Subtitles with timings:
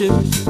[0.00, 0.47] worship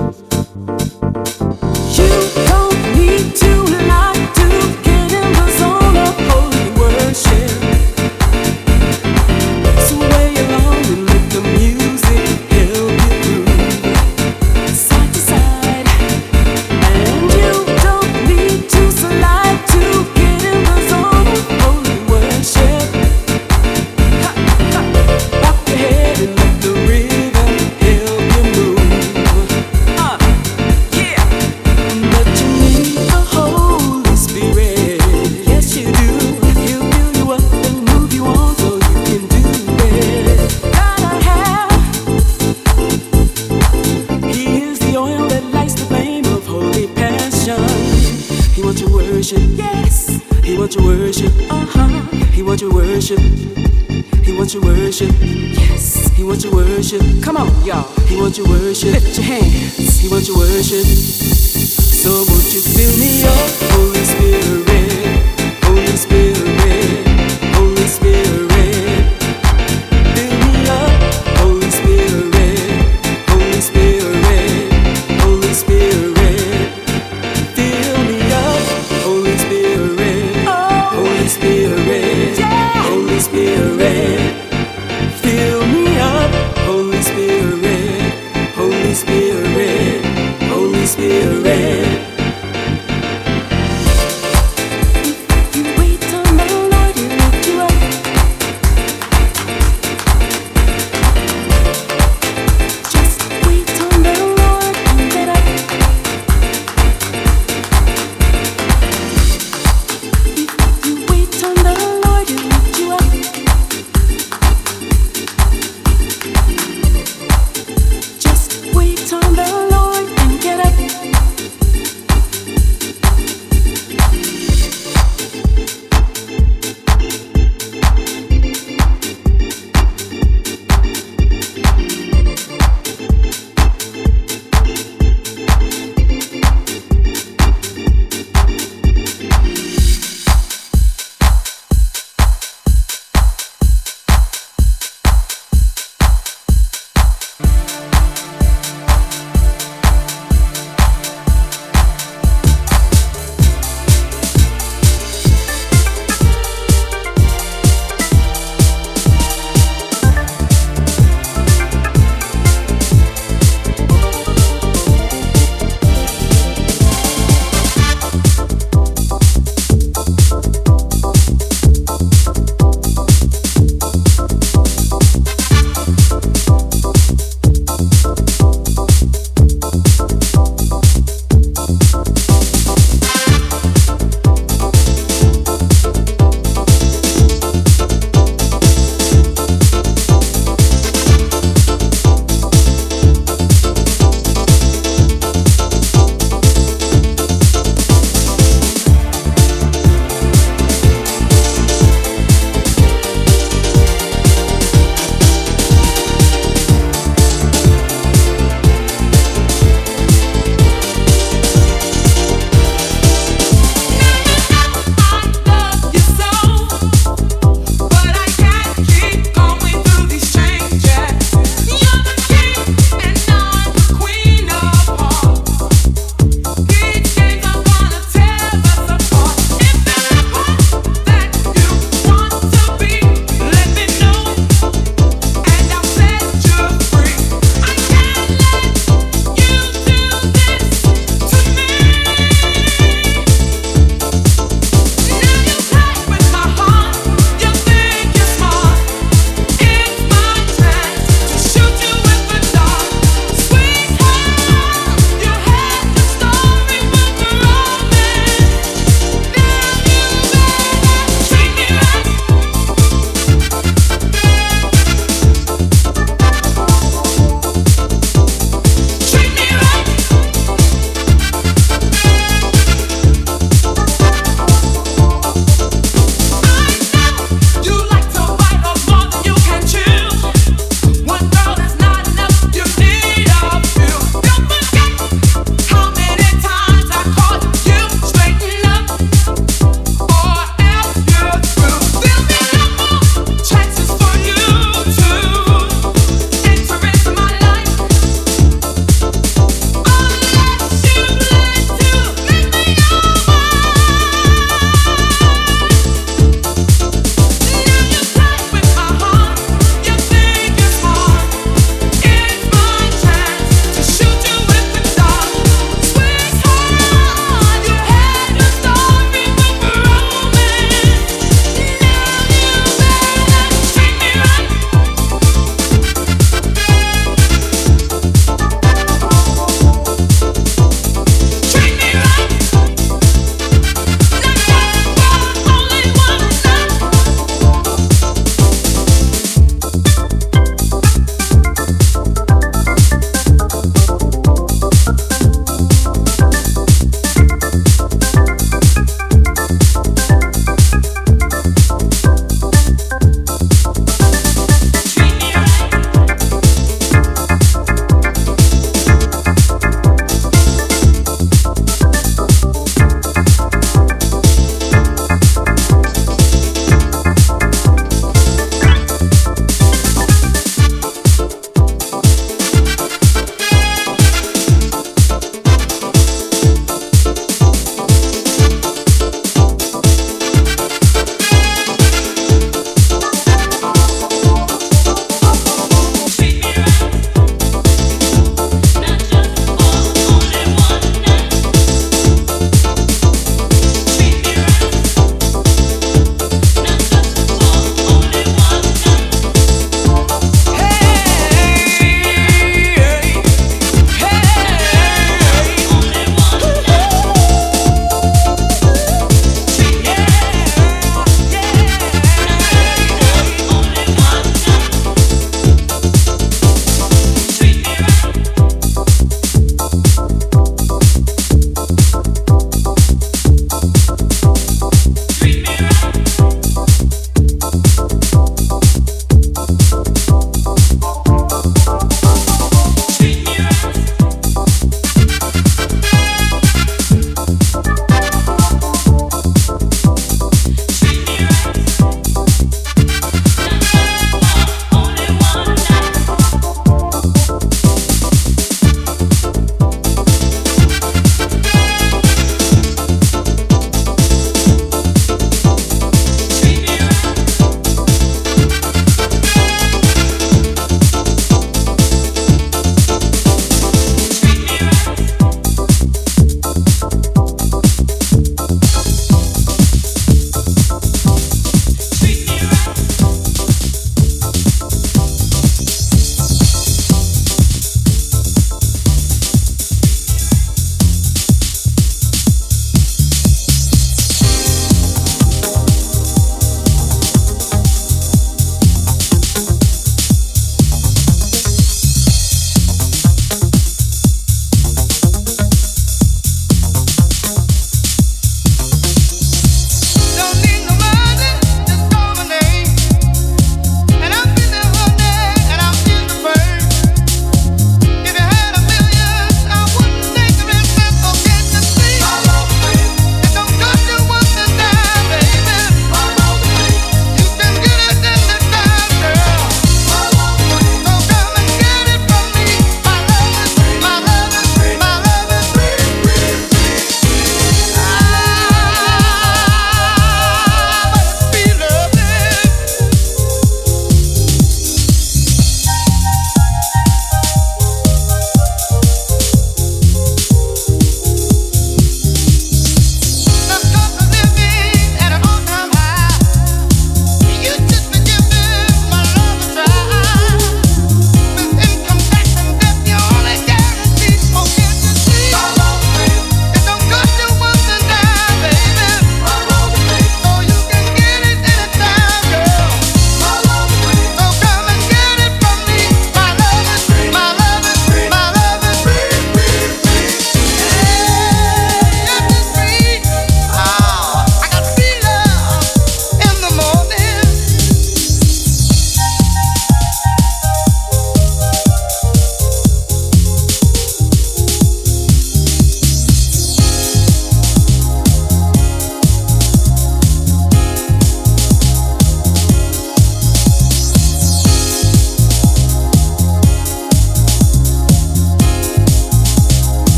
[57.22, 57.88] Come on, y'all.
[58.06, 58.92] He wants you worship.
[58.92, 60.00] Lift your hands.
[60.00, 60.84] He wants you worship.
[60.84, 66.57] So won't you fill me up, Holy Spirit, Holy Spirit.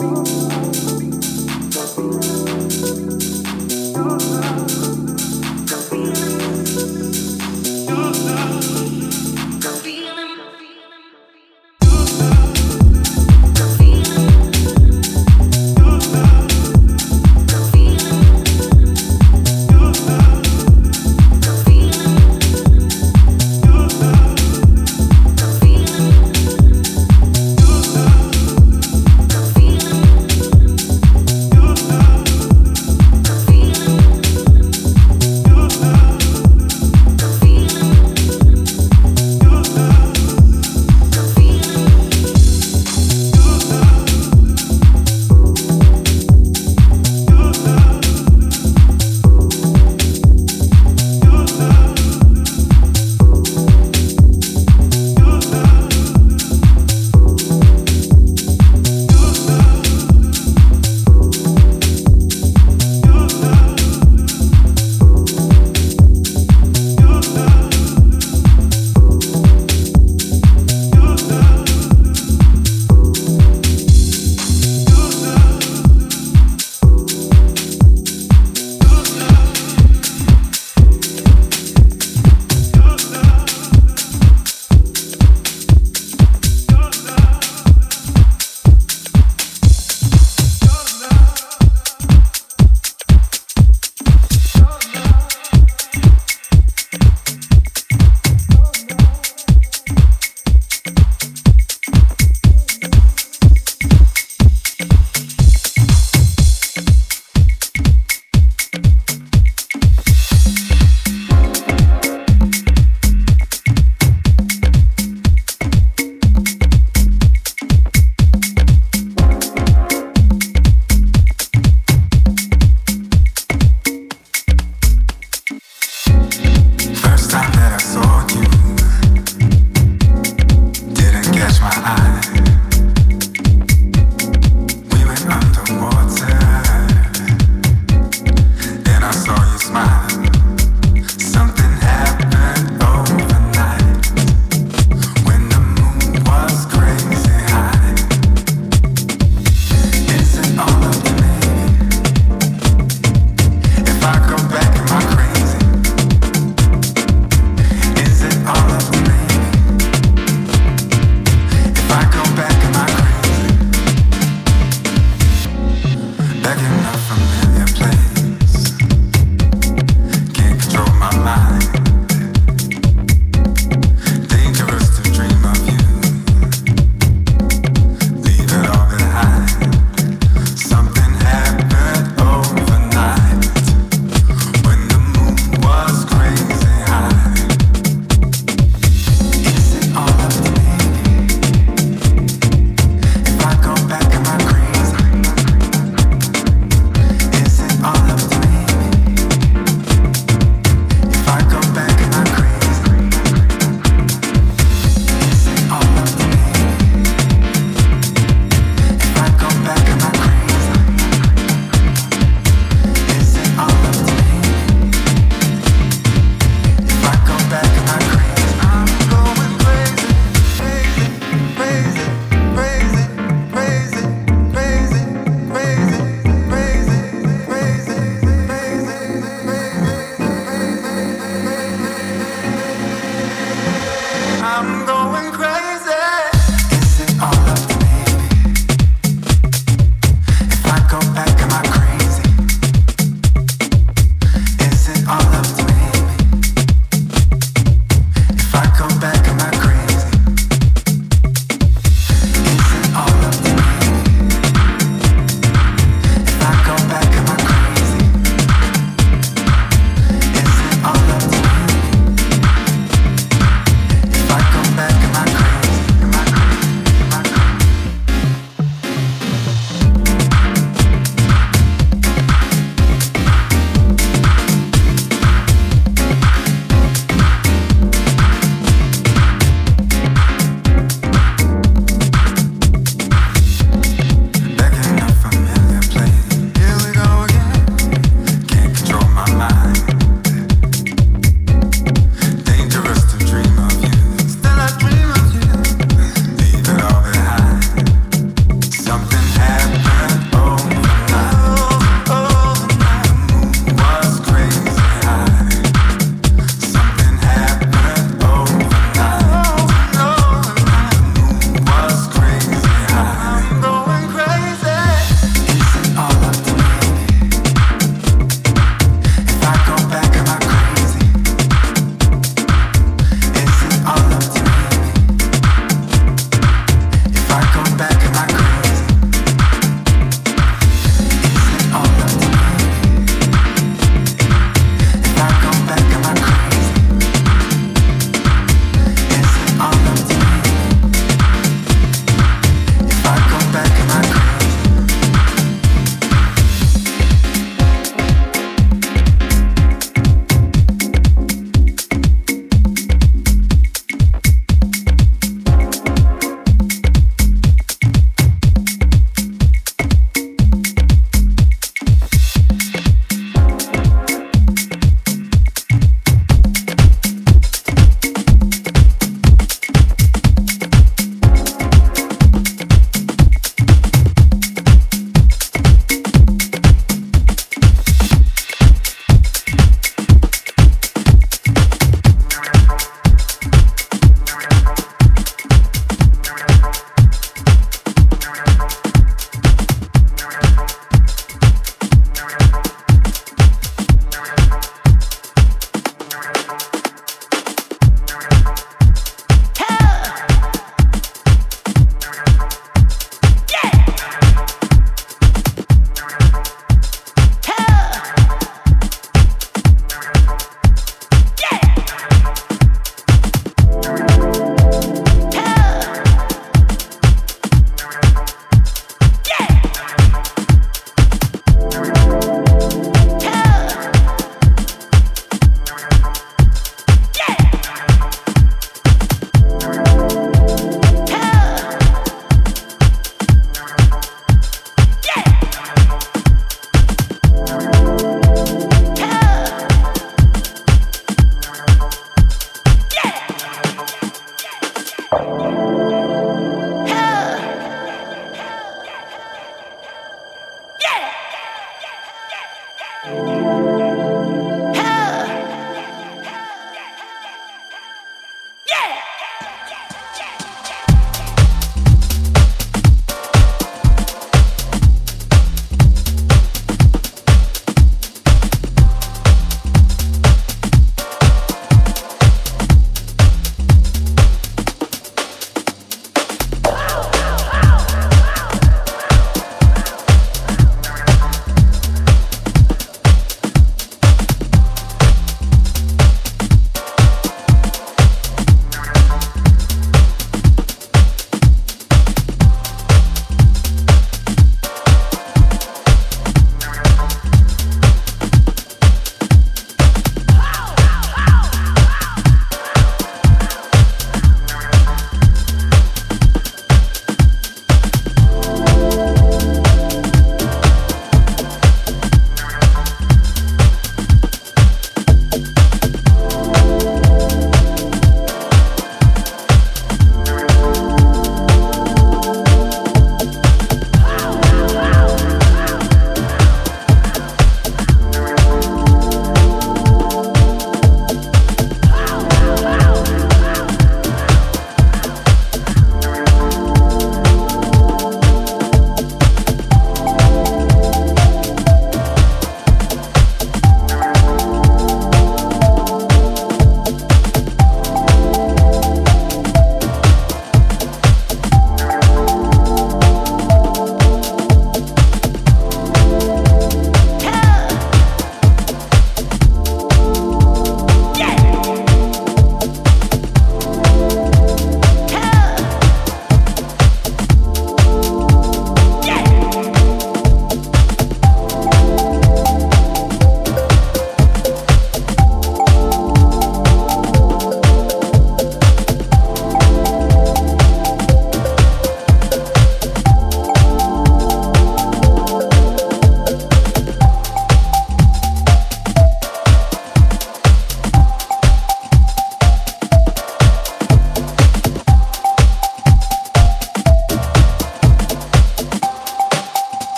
[0.00, 0.39] You.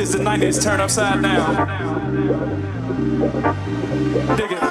[0.00, 1.66] is the 90s turn upside down.
[4.36, 4.69] Dig it.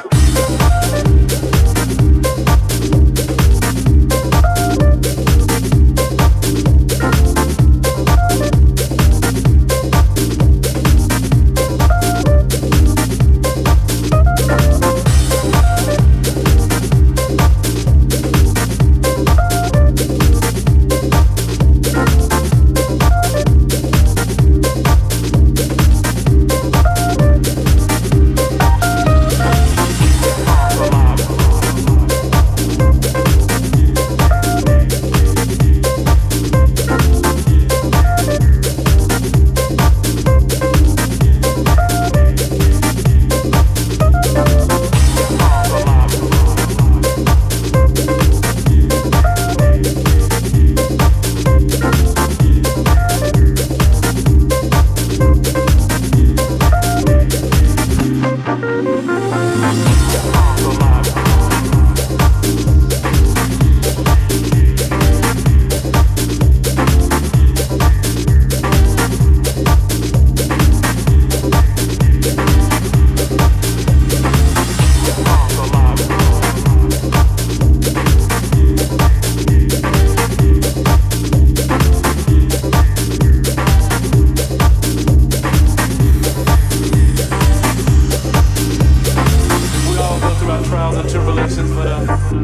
[92.32, 92.36] It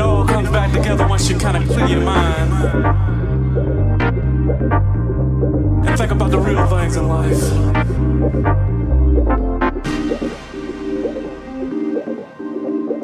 [0.00, 2.52] all comes back together once you kind of clear your mind
[5.86, 7.40] and think about the real things in life.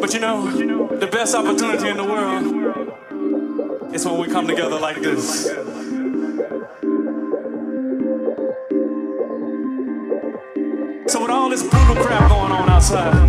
[0.01, 2.45] But you know, the best opportunity in the world
[3.95, 5.53] is when we come together like this.
[11.07, 13.22] So with all this brutal crap going on outside,